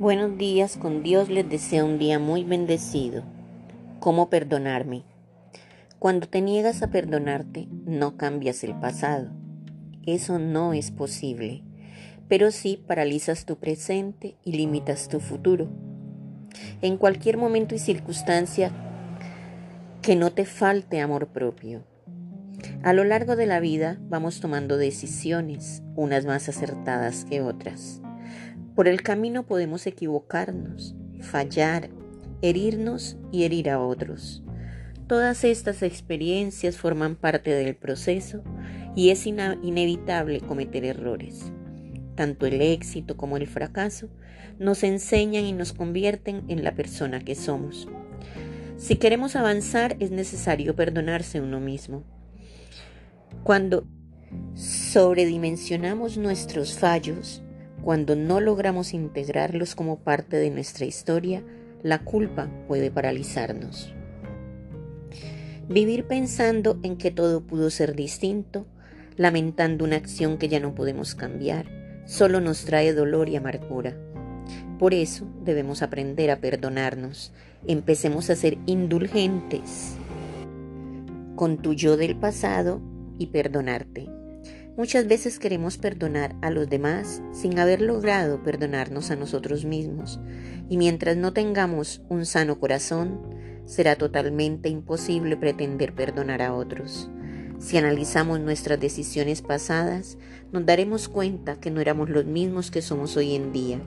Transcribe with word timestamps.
Buenos 0.00 0.36
días, 0.36 0.76
con 0.76 1.04
Dios 1.04 1.28
les 1.28 1.48
deseo 1.48 1.86
un 1.86 2.00
día 2.00 2.18
muy 2.18 2.42
bendecido. 2.42 3.22
¿Cómo 4.00 4.28
perdonarme? 4.28 5.04
Cuando 6.00 6.26
te 6.26 6.40
niegas 6.40 6.82
a 6.82 6.88
perdonarte, 6.88 7.68
no 7.86 8.16
cambias 8.16 8.64
el 8.64 8.74
pasado. 8.74 9.30
Eso 10.04 10.40
no 10.40 10.72
es 10.72 10.90
posible, 10.90 11.62
pero 12.26 12.50
sí 12.50 12.82
paralizas 12.84 13.44
tu 13.44 13.54
presente 13.54 14.34
y 14.42 14.54
limitas 14.54 15.08
tu 15.08 15.20
futuro. 15.20 15.68
En 16.82 16.96
cualquier 16.96 17.36
momento 17.36 17.76
y 17.76 17.78
circunstancia 17.78 18.72
que 20.02 20.16
no 20.16 20.32
te 20.32 20.44
falte 20.44 21.00
amor 21.02 21.28
propio. 21.28 21.84
A 22.82 22.94
lo 22.94 23.04
largo 23.04 23.36
de 23.36 23.46
la 23.46 23.60
vida 23.60 24.00
vamos 24.08 24.40
tomando 24.40 24.76
decisiones, 24.76 25.84
unas 25.94 26.26
más 26.26 26.48
acertadas 26.48 27.24
que 27.24 27.42
otras. 27.42 28.00
Por 28.74 28.88
el 28.88 29.02
camino 29.02 29.46
podemos 29.46 29.86
equivocarnos, 29.86 30.96
fallar, 31.20 31.90
herirnos 32.42 33.16
y 33.30 33.44
herir 33.44 33.70
a 33.70 33.80
otros. 33.80 34.42
Todas 35.06 35.44
estas 35.44 35.82
experiencias 35.82 36.76
forman 36.76 37.14
parte 37.14 37.52
del 37.52 37.76
proceso 37.76 38.42
y 38.96 39.10
es 39.10 39.26
inevitable 39.26 40.40
cometer 40.40 40.84
errores. 40.84 41.52
Tanto 42.16 42.46
el 42.46 42.60
éxito 42.60 43.16
como 43.16 43.36
el 43.36 43.46
fracaso 43.46 44.08
nos 44.58 44.82
enseñan 44.82 45.44
y 45.44 45.52
nos 45.52 45.72
convierten 45.72 46.42
en 46.48 46.64
la 46.64 46.74
persona 46.74 47.20
que 47.20 47.36
somos. 47.36 47.88
Si 48.76 48.96
queremos 48.96 49.36
avanzar 49.36 49.96
es 50.00 50.10
necesario 50.10 50.74
perdonarse 50.74 51.40
uno 51.40 51.60
mismo. 51.60 52.02
Cuando 53.44 53.86
sobredimensionamos 54.54 56.16
nuestros 56.16 56.76
fallos, 56.76 57.43
cuando 57.84 58.16
no 58.16 58.40
logramos 58.40 58.94
integrarlos 58.94 59.74
como 59.74 59.98
parte 59.98 60.38
de 60.38 60.48
nuestra 60.48 60.86
historia, 60.86 61.44
la 61.82 61.98
culpa 61.98 62.48
puede 62.66 62.90
paralizarnos. 62.90 63.92
Vivir 65.68 66.06
pensando 66.06 66.80
en 66.82 66.96
que 66.96 67.10
todo 67.10 67.42
pudo 67.42 67.68
ser 67.68 67.94
distinto, 67.94 68.66
lamentando 69.16 69.84
una 69.84 69.96
acción 69.96 70.38
que 70.38 70.48
ya 70.48 70.60
no 70.60 70.74
podemos 70.74 71.14
cambiar, 71.14 71.66
solo 72.06 72.40
nos 72.40 72.64
trae 72.64 72.94
dolor 72.94 73.28
y 73.28 73.36
amargura. 73.36 73.94
Por 74.78 74.94
eso 74.94 75.26
debemos 75.44 75.82
aprender 75.82 76.30
a 76.30 76.36
perdonarnos. 76.36 77.34
Empecemos 77.66 78.30
a 78.30 78.36
ser 78.36 78.56
indulgentes 78.64 79.96
con 81.36 81.58
tu 81.58 81.74
yo 81.74 81.98
del 81.98 82.16
pasado 82.16 82.80
y 83.18 83.26
perdonarte. 83.26 84.23
Muchas 84.76 85.06
veces 85.06 85.38
queremos 85.38 85.78
perdonar 85.78 86.34
a 86.42 86.50
los 86.50 86.68
demás 86.68 87.22
sin 87.32 87.60
haber 87.60 87.80
logrado 87.80 88.42
perdonarnos 88.42 89.12
a 89.12 89.16
nosotros 89.16 89.64
mismos, 89.64 90.18
y 90.68 90.78
mientras 90.78 91.16
no 91.16 91.32
tengamos 91.32 92.02
un 92.08 92.26
sano 92.26 92.58
corazón, 92.58 93.20
será 93.66 93.94
totalmente 93.94 94.68
imposible 94.68 95.36
pretender 95.36 95.94
perdonar 95.94 96.42
a 96.42 96.52
otros. 96.52 97.08
Si 97.60 97.78
analizamos 97.78 98.40
nuestras 98.40 98.80
decisiones 98.80 99.42
pasadas, 99.42 100.18
nos 100.50 100.66
daremos 100.66 101.08
cuenta 101.08 101.60
que 101.60 101.70
no 101.70 101.80
éramos 101.80 102.10
los 102.10 102.24
mismos 102.24 102.72
que 102.72 102.82
somos 102.82 103.16
hoy 103.16 103.36
en 103.36 103.52
día. 103.52 103.80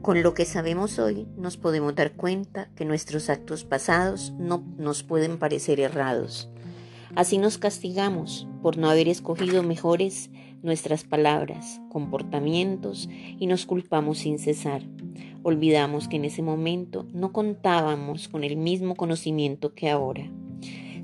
Con 0.00 0.22
lo 0.22 0.32
que 0.32 0.44
sabemos 0.44 1.00
hoy, 1.00 1.26
nos 1.36 1.56
podemos 1.56 1.96
dar 1.96 2.12
cuenta 2.12 2.70
que 2.76 2.84
nuestros 2.84 3.30
actos 3.30 3.64
pasados 3.64 4.32
no 4.38 4.64
nos 4.78 5.02
pueden 5.02 5.38
parecer 5.38 5.80
errados 5.80 6.51
Así 7.14 7.36
nos 7.36 7.58
castigamos 7.58 8.48
por 8.62 8.78
no 8.78 8.88
haber 8.88 9.06
escogido 9.06 9.62
mejores 9.62 10.30
nuestras 10.62 11.04
palabras, 11.04 11.82
comportamientos 11.90 13.10
y 13.38 13.46
nos 13.46 13.66
culpamos 13.66 14.18
sin 14.18 14.38
cesar. 14.38 14.82
Olvidamos 15.42 16.08
que 16.08 16.16
en 16.16 16.24
ese 16.24 16.40
momento 16.40 17.06
no 17.12 17.32
contábamos 17.32 18.28
con 18.28 18.44
el 18.44 18.56
mismo 18.56 18.94
conocimiento 18.94 19.74
que 19.74 19.90
ahora. 19.90 20.32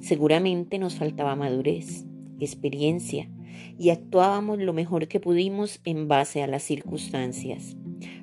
Seguramente 0.00 0.78
nos 0.78 0.94
faltaba 0.94 1.36
madurez, 1.36 2.06
experiencia 2.40 3.28
y 3.76 3.90
actuábamos 3.90 4.60
lo 4.60 4.72
mejor 4.72 5.08
que 5.08 5.20
pudimos 5.20 5.80
en 5.84 6.08
base 6.08 6.42
a 6.42 6.46
las 6.46 6.62
circunstancias. 6.62 7.76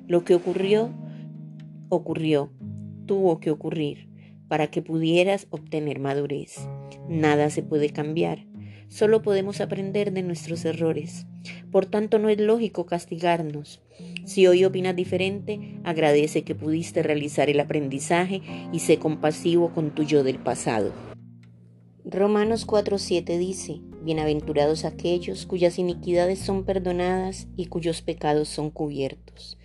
Lo 0.08 0.24
que 0.24 0.34
ocurrió, 0.34 0.90
ocurrió, 1.88 2.50
tuvo 3.06 3.38
que 3.38 3.52
ocurrir 3.52 4.08
para 4.48 4.68
que 4.68 4.82
pudieras 4.82 5.46
obtener 5.50 6.00
madurez. 6.00 6.66
Nada 7.08 7.50
se 7.50 7.62
puede 7.62 7.90
cambiar, 7.90 8.46
solo 8.88 9.22
podemos 9.22 9.60
aprender 9.60 10.12
de 10.12 10.22
nuestros 10.22 10.64
errores. 10.64 11.26
Por 11.70 11.86
tanto, 11.86 12.18
no 12.18 12.28
es 12.28 12.40
lógico 12.40 12.86
castigarnos. 12.86 13.80
Si 14.24 14.46
hoy 14.46 14.64
opinas 14.64 14.96
diferente, 14.96 15.78
agradece 15.84 16.42
que 16.42 16.54
pudiste 16.54 17.02
realizar 17.02 17.48
el 17.48 17.60
aprendizaje 17.60 18.42
y 18.72 18.80
sé 18.80 18.98
compasivo 18.98 19.72
con 19.72 19.94
tu 19.94 20.02
yo 20.02 20.24
del 20.24 20.38
pasado. 20.38 20.92
Romanos 22.04 22.66
4:7 22.66 23.38
dice, 23.38 23.80
Bienaventurados 24.02 24.84
aquellos 24.84 25.46
cuyas 25.46 25.78
iniquidades 25.80 26.38
son 26.38 26.64
perdonadas 26.64 27.48
y 27.56 27.66
cuyos 27.66 28.02
pecados 28.02 28.48
son 28.48 28.70
cubiertos. 28.70 29.58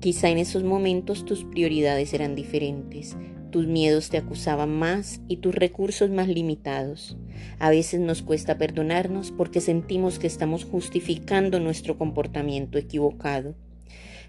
Quizá 0.00 0.30
en 0.30 0.38
esos 0.38 0.64
momentos 0.64 1.26
tus 1.26 1.44
prioridades 1.44 2.14
eran 2.14 2.34
diferentes, 2.34 3.16
tus 3.54 3.68
miedos 3.68 4.10
te 4.10 4.18
acusaban 4.18 4.76
más 4.76 5.20
y 5.28 5.36
tus 5.36 5.54
recursos 5.54 6.10
más 6.10 6.26
limitados. 6.26 7.16
A 7.60 7.70
veces 7.70 8.00
nos 8.00 8.20
cuesta 8.20 8.58
perdonarnos 8.58 9.30
porque 9.30 9.60
sentimos 9.60 10.18
que 10.18 10.26
estamos 10.26 10.64
justificando 10.64 11.60
nuestro 11.60 11.96
comportamiento 11.96 12.78
equivocado. 12.78 13.54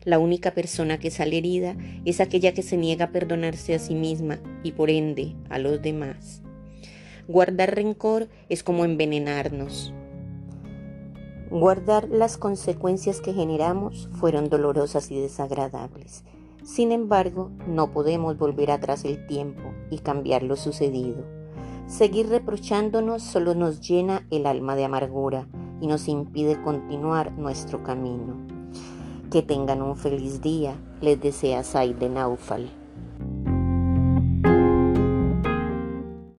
La 0.04 0.20
única 0.20 0.54
persona 0.54 1.00
que 1.00 1.10
sale 1.10 1.40
herida 1.40 1.76
es 2.06 2.22
aquella 2.22 2.54
que 2.54 2.62
se 2.62 2.78
niega 2.78 3.06
a 3.06 3.12
perdonarse 3.12 3.74
a 3.74 3.80
sí 3.80 3.96
misma 3.96 4.38
y 4.62 4.74
por 4.74 4.92
ende 4.92 5.34
a 5.50 5.58
los 5.58 5.82
demás. 5.82 6.44
Guardar 7.28 7.74
rencor 7.74 8.30
es 8.48 8.62
como 8.62 8.86
envenenarnos. 8.86 9.92
Guardar 11.50 12.10
las 12.10 12.38
consecuencias 12.38 13.22
que 13.22 13.34
generamos 13.34 14.08
fueron 14.20 14.50
dolorosas 14.50 15.10
y 15.10 15.20
desagradables 15.20 16.24
sin 16.66 16.92
embargo, 16.92 17.52
no 17.68 17.92
podemos 17.92 18.40
volver 18.40 18.72
atrás 18.72 19.06
el 19.06 19.28
tiempo 19.28 19.62
y 19.92 20.00
cambiar 20.00 20.42
lo 20.42 20.56
sucedido. 20.56 21.24
Seguir 21.86 22.28
reprochándonos 22.28 23.22
solo 23.22 23.54
nos 23.54 23.80
llena 23.80 24.26
el 24.32 24.48
alma 24.48 24.76
de 24.76 24.86
amargura 24.86 25.48
y 25.80 25.86
nos 25.86 26.08
impide 26.08 26.60
continuar 26.64 27.32
nuestro 27.34 27.84
camino. 27.84 28.36
Que 29.30 29.44
tengan 29.44 29.84
un 29.84 29.96
feliz 29.96 30.42
día, 30.42 30.74
les 31.02 31.22
desea 31.22 31.64
Said 31.64 31.98
de 31.98 32.10
Naufal. 32.10 32.85